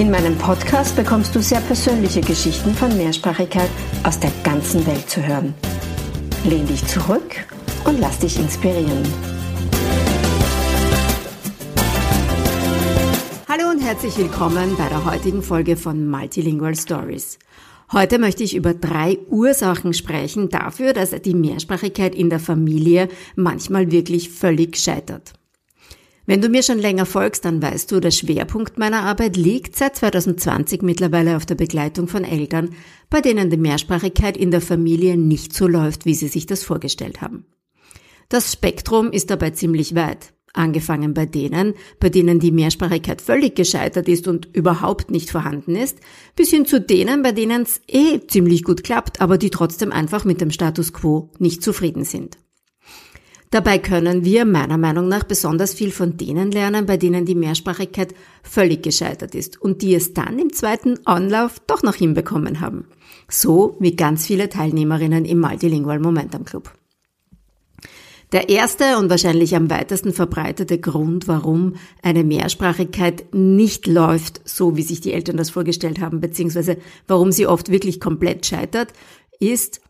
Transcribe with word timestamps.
In 0.00 0.10
meinem 0.10 0.34
Podcast 0.38 0.96
bekommst 0.96 1.34
du 1.34 1.42
sehr 1.42 1.60
persönliche 1.60 2.22
Geschichten 2.22 2.72
von 2.72 2.96
Mehrsprachigkeit 2.96 3.68
aus 4.02 4.18
der 4.18 4.30
ganzen 4.42 4.86
Welt 4.86 5.10
zu 5.10 5.22
hören. 5.22 5.52
Lehn 6.42 6.66
dich 6.66 6.86
zurück 6.86 7.36
und 7.84 8.00
lass 8.00 8.18
dich 8.18 8.38
inspirieren. 8.38 9.02
Hallo 13.46 13.68
und 13.68 13.80
herzlich 13.80 14.16
willkommen 14.16 14.74
bei 14.78 14.88
der 14.88 15.04
heutigen 15.04 15.42
Folge 15.42 15.76
von 15.76 16.08
Multilingual 16.08 16.74
Stories. 16.74 17.38
Heute 17.92 18.18
möchte 18.18 18.42
ich 18.42 18.56
über 18.56 18.72
drei 18.72 19.18
Ursachen 19.28 19.92
sprechen 19.92 20.48
dafür, 20.48 20.94
dass 20.94 21.10
die 21.10 21.34
Mehrsprachigkeit 21.34 22.14
in 22.14 22.30
der 22.30 22.40
Familie 22.40 23.10
manchmal 23.36 23.92
wirklich 23.92 24.30
völlig 24.30 24.78
scheitert. 24.78 25.34
Wenn 26.30 26.40
du 26.40 26.48
mir 26.48 26.62
schon 26.62 26.78
länger 26.78 27.06
folgst, 27.06 27.44
dann 27.44 27.60
weißt 27.60 27.90
du, 27.90 27.98
der 27.98 28.12
Schwerpunkt 28.12 28.78
meiner 28.78 29.02
Arbeit 29.02 29.36
liegt 29.36 29.74
seit 29.74 29.96
2020 29.96 30.80
mittlerweile 30.80 31.36
auf 31.36 31.44
der 31.44 31.56
Begleitung 31.56 32.06
von 32.06 32.22
Eltern, 32.22 32.70
bei 33.08 33.20
denen 33.20 33.50
die 33.50 33.56
Mehrsprachigkeit 33.56 34.36
in 34.36 34.52
der 34.52 34.60
Familie 34.60 35.16
nicht 35.16 35.52
so 35.52 35.66
läuft, 35.66 36.06
wie 36.06 36.14
sie 36.14 36.28
sich 36.28 36.46
das 36.46 36.62
vorgestellt 36.62 37.20
haben. 37.20 37.46
Das 38.28 38.52
Spektrum 38.52 39.10
ist 39.10 39.30
dabei 39.30 39.50
ziemlich 39.50 39.96
weit. 39.96 40.32
Angefangen 40.52 41.14
bei 41.14 41.26
denen, 41.26 41.74
bei 41.98 42.10
denen 42.10 42.38
die 42.38 42.52
Mehrsprachigkeit 42.52 43.20
völlig 43.20 43.56
gescheitert 43.56 44.06
ist 44.06 44.28
und 44.28 44.54
überhaupt 44.54 45.10
nicht 45.10 45.32
vorhanden 45.32 45.74
ist, 45.74 45.98
bis 46.36 46.50
hin 46.50 46.64
zu 46.64 46.80
denen, 46.80 47.24
bei 47.24 47.32
denen 47.32 47.62
es 47.62 47.80
eh 47.88 48.24
ziemlich 48.24 48.62
gut 48.62 48.84
klappt, 48.84 49.20
aber 49.20 49.36
die 49.36 49.50
trotzdem 49.50 49.90
einfach 49.90 50.24
mit 50.24 50.40
dem 50.40 50.52
Status 50.52 50.92
quo 50.92 51.32
nicht 51.40 51.64
zufrieden 51.64 52.04
sind. 52.04 52.38
Dabei 53.50 53.78
können 53.78 54.24
wir 54.24 54.44
meiner 54.44 54.78
Meinung 54.78 55.08
nach 55.08 55.24
besonders 55.24 55.74
viel 55.74 55.90
von 55.90 56.16
denen 56.16 56.52
lernen, 56.52 56.86
bei 56.86 56.96
denen 56.96 57.26
die 57.26 57.34
Mehrsprachigkeit 57.34 58.14
völlig 58.44 58.84
gescheitert 58.84 59.34
ist 59.34 59.60
und 59.60 59.82
die 59.82 59.94
es 59.94 60.14
dann 60.14 60.38
im 60.38 60.52
zweiten 60.52 61.04
Anlauf 61.04 61.58
doch 61.66 61.82
noch 61.82 61.96
hinbekommen 61.96 62.60
haben. 62.60 62.86
So 63.28 63.76
wie 63.80 63.96
ganz 63.96 64.24
viele 64.24 64.48
Teilnehmerinnen 64.48 65.24
im 65.24 65.40
Multilingual 65.40 65.98
Momentum 65.98 66.44
Club. 66.44 66.72
Der 68.30 68.48
erste 68.48 68.96
und 68.98 69.10
wahrscheinlich 69.10 69.56
am 69.56 69.68
weitesten 69.68 70.12
verbreitete 70.12 70.78
Grund, 70.78 71.26
warum 71.26 71.74
eine 72.02 72.22
Mehrsprachigkeit 72.22 73.34
nicht 73.34 73.88
läuft, 73.88 74.48
so 74.48 74.76
wie 74.76 74.82
sich 74.82 75.00
die 75.00 75.12
Eltern 75.12 75.36
das 75.36 75.50
vorgestellt 75.50 76.00
haben, 76.00 76.20
beziehungsweise 76.20 76.76
warum 77.08 77.32
sie 77.32 77.48
oft 77.48 77.72
wirklich 77.72 77.98
komplett 77.98 78.46
scheitert, 78.46 78.92
ist, 79.40 79.80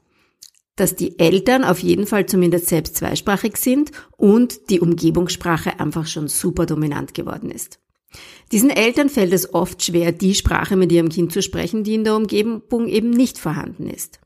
dass 0.81 0.97
die 0.97 1.19
Eltern 1.19 1.63
auf 1.63 1.81
jeden 1.81 2.07
Fall 2.07 2.25
zumindest 2.25 2.69
selbst 2.69 2.97
zweisprachig 2.97 3.59
sind 3.59 3.93
und 4.17 4.71
die 4.71 4.81
Umgebungssprache 4.81 5.79
einfach 5.79 6.07
schon 6.07 6.27
super 6.29 6.65
dominant 6.65 7.13
geworden 7.13 7.51
ist. 7.51 7.79
Diesen 8.51 8.71
Eltern 8.71 9.11
fällt 9.11 9.35
es 9.35 9.53
oft 9.53 9.85
schwer, 9.85 10.11
die 10.11 10.35
Sprache 10.35 10.77
mit 10.77 10.91
ihrem 10.91 11.11
Kind 11.11 11.33
zu 11.33 11.43
sprechen, 11.43 11.85
die 11.85 11.95
in 11.95 12.05
der 12.05 12.17
Umgebung 12.17 12.89
eben 12.89 13.11
nicht 13.11 13.39
vorhanden 13.39 13.89
ist. 13.89 14.21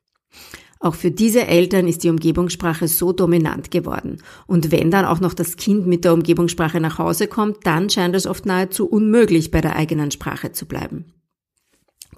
Auch 0.78 0.94
für 0.94 1.10
diese 1.10 1.46
Eltern 1.46 1.88
ist 1.88 2.04
die 2.04 2.10
Umgebungssprache 2.10 2.86
so 2.86 3.12
dominant 3.12 3.70
geworden. 3.70 4.22
Und 4.46 4.70
wenn 4.70 4.90
dann 4.90 5.06
auch 5.06 5.18
noch 5.18 5.34
das 5.34 5.56
Kind 5.56 5.86
mit 5.86 6.04
der 6.04 6.14
Umgebungssprache 6.14 6.78
nach 6.78 6.98
Hause 6.98 7.26
kommt, 7.26 7.66
dann 7.66 7.90
scheint 7.90 8.14
es 8.14 8.26
oft 8.26 8.46
nahezu 8.46 8.86
unmöglich, 8.86 9.50
bei 9.50 9.60
der 9.60 9.76
eigenen 9.76 10.12
Sprache 10.12 10.52
zu 10.52 10.66
bleiben. 10.66 11.06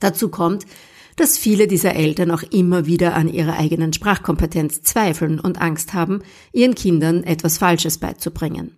Dazu 0.01 0.29
kommt, 0.29 0.67
dass 1.17 1.39
viele 1.39 1.67
dieser 1.67 1.97
Eltern 1.97 2.31
auch 2.31 2.43
immer 2.43 2.87
wieder 2.87 3.15
an 3.15 3.29
ihrer 3.29 3.59
eigenen 3.59 3.93
Sprachkompetenz 3.93 4.83
zweifeln 4.83 5.41
und 5.41 5.61
Angst 5.61 5.95
haben, 5.95 6.21
ihren 6.53 6.75
Kindern 6.75 7.25
etwas 7.25 7.59
Falsches 7.59 7.99
beizubringen. 7.99 8.77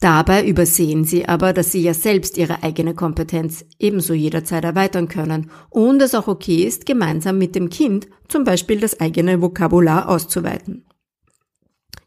Dabei 0.00 0.46
übersehen 0.46 1.04
sie 1.04 1.28
aber, 1.28 1.52
dass 1.52 1.72
sie 1.72 1.82
ja 1.82 1.92
selbst 1.92 2.38
ihre 2.38 2.62
eigene 2.62 2.94
Kompetenz 2.94 3.66
ebenso 3.78 4.14
jederzeit 4.14 4.64
erweitern 4.64 5.08
können 5.08 5.50
und 5.68 6.00
es 6.00 6.14
auch 6.14 6.26
okay 6.26 6.64
ist, 6.64 6.86
gemeinsam 6.86 7.36
mit 7.36 7.54
dem 7.54 7.68
Kind 7.68 8.08
zum 8.26 8.44
Beispiel 8.44 8.80
das 8.80 8.98
eigene 8.98 9.42
Vokabular 9.42 10.08
auszuweiten. 10.08 10.86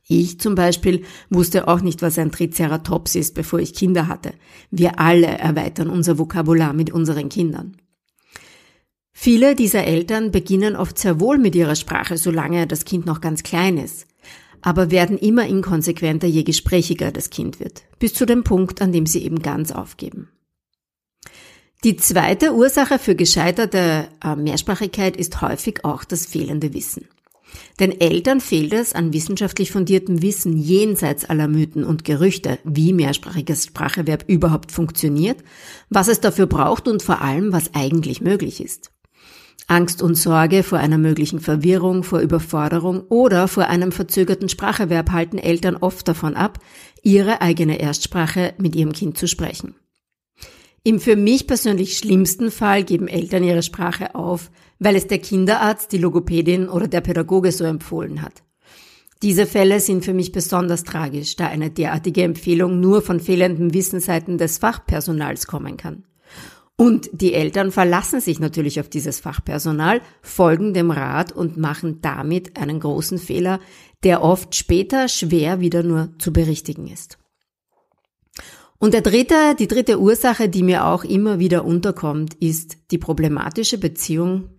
Ich 0.08 0.40
zum 0.40 0.56
Beispiel 0.56 1.04
wusste 1.30 1.68
auch 1.68 1.82
nicht, 1.82 2.02
was 2.02 2.18
ein 2.18 2.32
Triceratops 2.32 3.16
ist, 3.16 3.36
bevor 3.36 3.60
ich 3.60 3.76
Kinder 3.76 4.08
hatte. 4.08 4.34
Wir 4.72 5.00
alle 5.00 5.28
erweitern 5.28 5.90
unser 5.90 6.18
Vokabular 6.18 6.74
mit 6.74 6.92
unseren 6.92 7.30
Kindern. 7.30 7.78
Viele 9.14 9.56
dieser 9.56 9.86
Eltern 9.86 10.32
beginnen 10.32 10.76
oft 10.76 10.98
sehr 10.98 11.20
wohl 11.20 11.38
mit 11.38 11.56
ihrer 11.56 11.76
Sprache, 11.76 12.18
solange 12.18 12.68
das 12.68 12.84
Kind 12.84 13.06
noch 13.06 13.22
ganz 13.22 13.44
klein 13.44 13.78
ist, 13.78 14.06
aber 14.62 14.92
werden 14.92 15.18
immer 15.18 15.46
inkonsequenter, 15.46 16.28
je 16.28 16.44
gesprächiger 16.44 17.12
das 17.12 17.30
Kind 17.30 17.60
wird, 17.60 17.84
bis 18.00 18.14
zu 18.14 18.26
dem 18.26 18.44
Punkt, 18.44 18.82
an 18.82 18.92
dem 18.92 19.06
sie 19.06 19.24
eben 19.24 19.42
ganz 19.42 19.72
aufgeben. 19.72 20.30
Die 21.84 21.98
zweite 21.98 22.54
Ursache 22.54 22.98
für 22.98 23.14
gescheiterte 23.16 24.08
äh, 24.24 24.36
Mehrsprachigkeit 24.36 25.18
ist 25.18 25.42
häufig 25.42 25.84
auch 25.84 26.06
das 26.06 26.26
fehlende 26.26 26.74
Wissen. 26.74 27.08
Den 27.80 28.00
Eltern 28.00 28.40
fehlt 28.40 28.74
es 28.74 28.94
an 28.94 29.14
wissenschaftlich 29.14 29.72
fundiertem 29.72 30.22
Wissen 30.22 30.58
jenseits 30.58 31.26
aller 31.26 31.48
Mythen 31.48 31.84
und 31.84 32.06
Gerüchte, 32.06 32.58
wie 32.64 32.94
mehrsprachiges 32.94 33.66
Spracherwerb 33.66 34.24
überhaupt 34.28 34.72
funktioniert, 34.72 35.44
was 35.90 36.08
es 36.08 36.22
dafür 36.22 36.48
braucht 36.48 36.88
und 36.88 37.04
vor 37.04 37.22
allem, 37.22 37.52
was 37.52 37.74
eigentlich 37.74 38.22
möglich 38.22 38.64
ist. 38.64 38.92
Angst 39.68 40.02
und 40.02 40.16
Sorge 40.16 40.64
vor 40.64 40.80
einer 40.80 40.98
möglichen 40.98 41.40
Verwirrung, 41.40 42.04
vor 42.04 42.20
Überforderung 42.20 43.02
oder 43.10 43.48
vor 43.48 43.68
einem 43.68 43.92
verzögerten 43.92 44.50
Spracherwerb 44.50 45.12
halten 45.12 45.38
Eltern 45.38 45.78
oft 45.78 46.08
davon 46.08 46.36
ab, 46.36 46.60
ihre 47.02 47.42
eigene 47.42 47.80
Erstsprache 47.80 48.54
mit 48.58 48.76
ihrem 48.76 48.92
Kind 48.92 49.18
zu 49.18 49.28
sprechen. 49.28 49.76
Im 50.84 51.00
für 51.00 51.16
mich 51.16 51.48
persönlich 51.48 51.98
schlimmsten 51.98 52.52
Fall 52.52 52.84
geben 52.84 53.08
Eltern 53.08 53.44
ihre 53.44 53.64
Sprache 53.64 54.16
auf, 54.16 54.52
weil 54.80 54.98
es 54.98 55.08
der 55.08 55.20
Kinderarzt, 55.20 55.94
die 55.94 55.98
Logopädin 55.98 56.68
oder 56.68 56.90
der 56.90 57.00
Pädagoge 57.00 57.54
so 57.54 57.64
empfohlen 57.64 58.22
hat. 58.22 58.44
Diese 59.22 59.46
Fälle 59.46 59.80
sind 59.80 60.04
für 60.04 60.14
mich 60.14 60.34
besonders 60.34 60.84
tragisch, 60.84 61.38
da 61.38 61.48
eine 61.48 61.70
derartige 61.70 62.24
Empfehlung 62.24 62.82
nur 62.82 63.02
von 63.02 63.22
fehlendem 63.22 63.74
Wissen 63.74 64.02
seiten 64.02 64.38
des 64.38 64.58
Fachpersonals 64.58 65.48
kommen 65.48 65.78
kann. 65.78 66.04
Und 66.76 67.10
die 67.14 67.34
Eltern 67.34 67.72
verlassen 67.72 68.20
sich 68.20 68.40
natürlich 68.40 68.80
auf 68.80 68.90
dieses 68.90 69.20
Fachpersonal, 69.20 70.02
folgen 70.22 70.74
dem 70.74 70.90
Rat 70.90 71.32
und 71.32 71.56
machen 71.56 72.00
damit 72.02 72.58
einen 72.58 72.80
großen 72.80 73.20
Fehler, 73.20 73.60
der 74.04 74.24
oft 74.24 74.56
später 74.56 75.08
schwer 75.08 75.60
wieder 75.60 75.84
nur 75.84 76.10
zu 76.18 76.34
berichtigen 76.34 76.88
ist. 76.88 77.20
Und 78.80 78.94
der 78.94 79.02
dritte, 79.02 79.56
die 79.58 79.68
dritte 79.68 80.00
Ursache, 80.00 80.50
die 80.50 80.64
mir 80.64 80.86
auch 80.86 81.04
immer 81.04 81.40
wieder 81.40 81.64
unterkommt, 81.64 82.34
ist 82.42 82.78
die 82.92 82.98
problematische 82.98 83.78
Beziehung 83.78 84.50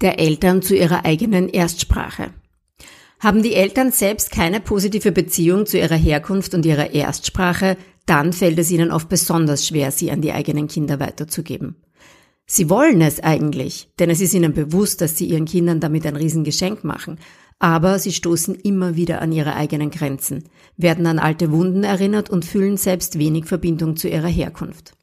der 0.00 0.18
Eltern 0.18 0.62
zu 0.62 0.74
ihrer 0.74 1.04
eigenen 1.04 1.48
Erstsprache. 1.48 2.34
Haben 3.20 3.42
die 3.44 3.54
Eltern 3.54 3.92
selbst 3.92 4.32
keine 4.32 4.58
positive 4.58 5.12
Beziehung 5.12 5.66
zu 5.66 5.78
ihrer 5.78 5.96
Herkunft 5.96 6.54
und 6.54 6.66
ihrer 6.66 6.92
Erstsprache, 6.92 7.76
dann 8.06 8.32
fällt 8.32 8.58
es 8.58 8.70
ihnen 8.70 8.90
oft 8.90 9.08
besonders 9.08 9.66
schwer, 9.66 9.90
sie 9.90 10.10
an 10.10 10.20
die 10.20 10.32
eigenen 10.32 10.68
Kinder 10.68 11.00
weiterzugeben. 11.00 11.76
Sie 12.46 12.68
wollen 12.68 13.00
es 13.00 13.20
eigentlich, 13.20 13.88
denn 13.98 14.10
es 14.10 14.20
ist 14.20 14.34
ihnen 14.34 14.52
bewusst, 14.52 15.00
dass 15.00 15.16
sie 15.16 15.26
ihren 15.26 15.44
Kindern 15.44 15.80
damit 15.80 16.06
ein 16.06 16.16
Riesengeschenk 16.16 16.84
machen, 16.84 17.18
aber 17.58 17.98
sie 17.98 18.12
stoßen 18.12 18.56
immer 18.56 18.96
wieder 18.96 19.22
an 19.22 19.30
ihre 19.30 19.54
eigenen 19.54 19.90
Grenzen, 19.90 20.44
werden 20.76 21.06
an 21.06 21.20
alte 21.20 21.52
Wunden 21.52 21.84
erinnert 21.84 22.28
und 22.28 22.44
fühlen 22.44 22.76
selbst 22.76 23.18
wenig 23.18 23.46
Verbindung 23.46 23.96
zu 23.96 24.08
ihrer 24.08 24.28
Herkunft. 24.28 24.94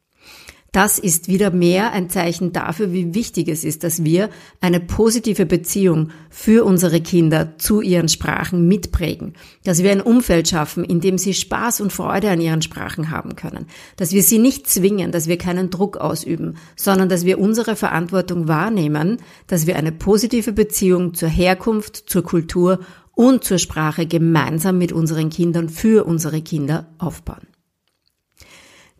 Das 0.71 0.99
ist 0.99 1.27
wieder 1.27 1.49
mehr 1.49 1.93
ein 1.93 2.09
Zeichen 2.09 2.53
dafür, 2.53 2.93
wie 2.93 3.15
wichtig 3.15 3.47
es 3.47 3.63
ist, 3.63 3.83
dass 3.83 4.03
wir 4.03 4.29
eine 4.61 4.79
positive 4.79 5.47
Beziehung 5.47 6.11
für 6.29 6.63
unsere 6.63 7.01
Kinder 7.01 7.57
zu 7.57 7.81
ihren 7.81 8.07
Sprachen 8.07 8.67
mitprägen, 8.67 9.33
dass 9.63 9.81
wir 9.81 9.91
ein 9.91 10.01
Umfeld 10.01 10.47
schaffen, 10.47 10.83
in 10.83 11.01
dem 11.01 11.17
sie 11.17 11.33
Spaß 11.33 11.81
und 11.81 11.91
Freude 11.91 12.29
an 12.29 12.39
ihren 12.39 12.61
Sprachen 12.61 13.09
haben 13.09 13.35
können, 13.35 13.65
dass 13.95 14.13
wir 14.13 14.21
sie 14.21 14.37
nicht 14.37 14.69
zwingen, 14.69 15.11
dass 15.11 15.27
wir 15.27 15.39
keinen 15.39 15.71
Druck 15.71 15.97
ausüben, 15.97 16.57
sondern 16.75 17.09
dass 17.09 17.25
wir 17.25 17.39
unsere 17.39 17.75
Verantwortung 17.75 18.47
wahrnehmen, 18.47 19.17
dass 19.47 19.65
wir 19.65 19.75
eine 19.75 19.91
positive 19.91 20.53
Beziehung 20.53 21.15
zur 21.15 21.29
Herkunft, 21.29 21.95
zur 21.95 22.23
Kultur 22.23 22.79
und 23.15 23.43
zur 23.43 23.57
Sprache 23.57 24.05
gemeinsam 24.05 24.77
mit 24.77 24.93
unseren 24.93 25.29
Kindern 25.29 25.67
für 25.67 26.05
unsere 26.05 26.41
Kinder 26.41 26.87
aufbauen. 26.99 27.48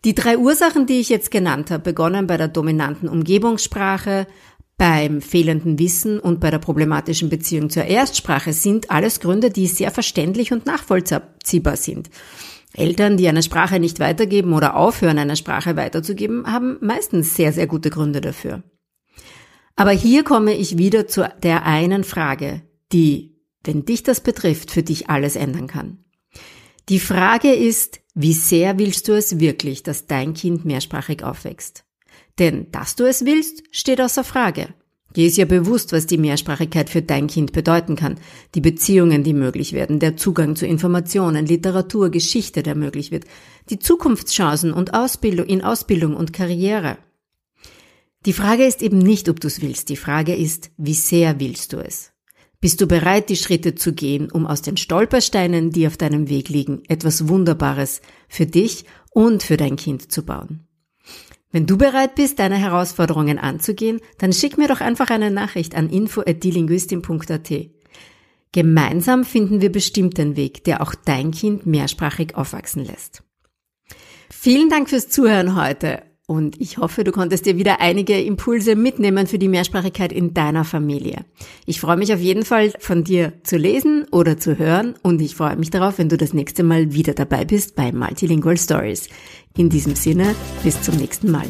Die 0.04 0.14
drei 0.14 0.38
Ursachen, 0.38 0.86
die 0.86 1.00
ich 1.00 1.08
jetzt 1.08 1.30
genannt 1.30 1.70
habe, 1.70 1.82
begonnen 1.82 2.26
bei 2.26 2.36
der 2.36 2.48
dominanten 2.48 3.08
Umgebungssprache, 3.08 4.26
beim 4.78 5.20
fehlenden 5.20 5.78
Wissen 5.78 6.18
und 6.18 6.40
bei 6.40 6.50
der 6.50 6.58
problematischen 6.58 7.28
Beziehung 7.28 7.68
zur 7.68 7.84
Erstsprache 7.84 8.54
sind 8.54 8.90
alles 8.90 9.20
Gründe, 9.20 9.50
die 9.50 9.66
sehr 9.66 9.90
verständlich 9.90 10.52
und 10.52 10.64
nachvollziehbar 10.64 11.76
sind. 11.76 12.08
Eltern, 12.72 13.18
die 13.18 13.28
eine 13.28 13.42
Sprache 13.42 13.78
nicht 13.78 14.00
weitergeben 14.00 14.54
oder 14.54 14.76
aufhören, 14.76 15.18
eine 15.18 15.36
Sprache 15.36 15.76
weiterzugeben, 15.76 16.50
haben 16.50 16.78
meistens 16.80 17.36
sehr, 17.36 17.52
sehr 17.52 17.66
gute 17.66 17.90
Gründe 17.90 18.22
dafür. 18.22 18.62
Aber 19.76 19.90
hier 19.90 20.24
komme 20.24 20.54
ich 20.54 20.78
wieder 20.78 21.06
zu 21.06 21.28
der 21.42 21.66
einen 21.66 22.04
Frage, 22.04 22.62
die, 22.92 23.36
wenn 23.64 23.84
dich 23.84 24.02
das 24.02 24.20
betrifft, 24.20 24.70
für 24.70 24.82
dich 24.82 25.10
alles 25.10 25.36
ändern 25.36 25.66
kann. 25.66 26.04
Die 26.88 27.00
Frage 27.00 27.52
ist, 27.52 27.99
wie 28.14 28.32
sehr 28.32 28.78
willst 28.78 29.08
du 29.08 29.12
es 29.12 29.38
wirklich, 29.38 29.82
dass 29.82 30.06
dein 30.06 30.34
Kind 30.34 30.64
mehrsprachig 30.64 31.22
aufwächst? 31.22 31.84
Denn 32.38 32.70
dass 32.72 32.96
du 32.96 33.04
es 33.04 33.24
willst, 33.24 33.62
steht 33.70 34.00
außer 34.00 34.24
Frage. 34.24 34.74
Dir 35.16 35.26
ist 35.26 35.36
ja 35.36 35.44
bewusst, 35.44 35.92
was 35.92 36.06
die 36.06 36.18
Mehrsprachigkeit 36.18 36.88
für 36.88 37.02
dein 37.02 37.26
Kind 37.26 37.52
bedeuten 37.52 37.96
kann. 37.96 38.18
Die 38.54 38.60
Beziehungen, 38.60 39.24
die 39.24 39.34
möglich 39.34 39.72
werden, 39.72 39.98
der 39.98 40.16
Zugang 40.16 40.54
zu 40.54 40.66
Informationen, 40.66 41.46
Literatur, 41.46 42.10
Geschichte, 42.10 42.62
der 42.62 42.76
möglich 42.76 43.10
wird, 43.10 43.24
die 43.70 43.80
Zukunftschancen 43.80 44.72
und 44.72 44.94
Ausbildung 44.94 45.46
in 45.46 45.62
Ausbildung 45.62 46.14
und 46.14 46.32
Karriere. 46.32 46.98
Die 48.26 48.32
Frage 48.32 48.64
ist 48.64 48.82
eben 48.82 48.98
nicht, 48.98 49.28
ob 49.28 49.40
du 49.40 49.48
es 49.48 49.62
willst. 49.62 49.88
Die 49.88 49.96
Frage 49.96 50.36
ist, 50.36 50.70
wie 50.76 50.94
sehr 50.94 51.40
willst 51.40 51.72
du 51.72 51.78
es? 51.78 52.12
Bist 52.60 52.82
du 52.82 52.86
bereit, 52.86 53.30
die 53.30 53.36
Schritte 53.36 53.74
zu 53.74 53.94
gehen, 53.94 54.30
um 54.30 54.46
aus 54.46 54.60
den 54.60 54.76
Stolpersteinen, 54.76 55.70
die 55.70 55.86
auf 55.86 55.96
deinem 55.96 56.28
Weg 56.28 56.50
liegen, 56.50 56.82
etwas 56.88 57.26
Wunderbares 57.28 58.02
für 58.28 58.44
dich 58.44 58.84
und 59.12 59.42
für 59.42 59.56
dein 59.56 59.76
Kind 59.76 60.12
zu 60.12 60.26
bauen? 60.26 60.66
Wenn 61.50 61.66
du 61.66 61.78
bereit 61.78 62.14
bist, 62.16 62.38
deine 62.38 62.56
Herausforderungen 62.56 63.38
anzugehen, 63.38 64.00
dann 64.18 64.34
schick 64.34 64.58
mir 64.58 64.68
doch 64.68 64.82
einfach 64.82 65.08
eine 65.08 65.30
Nachricht 65.30 65.74
an 65.74 65.88
info@dilinguistin.at. 65.88 67.50
Gemeinsam 68.52 69.24
finden 69.24 69.62
wir 69.62 69.72
bestimmt 69.72 70.18
den 70.18 70.36
Weg, 70.36 70.62
der 70.64 70.82
auch 70.82 70.94
dein 70.94 71.30
Kind 71.30 71.64
mehrsprachig 71.64 72.34
aufwachsen 72.34 72.84
lässt. 72.84 73.22
Vielen 74.28 74.68
Dank 74.68 74.90
fürs 74.90 75.08
Zuhören 75.08 75.56
heute 75.56 76.02
und 76.30 76.60
ich 76.60 76.78
hoffe, 76.78 77.02
du 77.02 77.10
konntest 77.10 77.44
dir 77.44 77.56
wieder 77.56 77.80
einige 77.80 78.20
Impulse 78.20 78.76
mitnehmen 78.76 79.26
für 79.26 79.36
die 79.36 79.48
Mehrsprachigkeit 79.48 80.12
in 80.12 80.32
deiner 80.32 80.64
Familie. 80.64 81.24
Ich 81.66 81.80
freue 81.80 81.96
mich 81.96 82.14
auf 82.14 82.20
jeden 82.20 82.44
Fall 82.44 82.72
von 82.78 83.02
dir 83.02 83.32
zu 83.42 83.56
lesen 83.56 84.06
oder 84.12 84.36
zu 84.36 84.56
hören 84.56 84.94
und 85.02 85.20
ich 85.20 85.34
freue 85.34 85.56
mich 85.56 85.70
darauf, 85.70 85.98
wenn 85.98 86.08
du 86.08 86.16
das 86.16 86.32
nächste 86.32 86.62
Mal 86.62 86.92
wieder 86.92 87.14
dabei 87.14 87.44
bist 87.44 87.74
bei 87.74 87.90
Multilingual 87.90 88.56
Stories. 88.56 89.08
In 89.56 89.70
diesem 89.70 89.96
Sinne, 89.96 90.36
bis 90.62 90.80
zum 90.80 90.94
nächsten 90.98 91.32
Mal. 91.32 91.46